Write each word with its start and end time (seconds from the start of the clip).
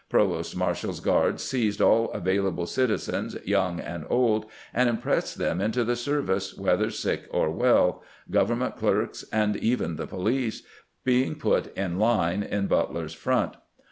Provost 0.09 0.57
marshal's 0.57 0.99
guards 0.99 1.43
seized 1.43 1.79
all 1.79 2.09
avail 2.09 2.47
able 2.47 2.65
citizens, 2.65 3.37
young 3.45 3.79
and 3.79 4.03
old, 4.09 4.47
and 4.73 4.89
impressed 4.89 5.37
them 5.37 5.61
into 5.61 5.83
the 5.83 5.95
service, 5.95 6.57
whether 6.57 6.89
sick 6.89 7.27
or 7.29 7.51
well— 7.51 8.01
government 8.31 8.77
clerks, 8.77 9.23
and 9.31 9.55
even 9.57 9.97
the 9.97 10.07
police, 10.07 10.63
being 11.05 11.35
put 11.35 11.67
in 11.77 11.99
line 11.99 12.41
in 12.41 12.65
Butler's 12.65 13.13
front. 13.13 13.53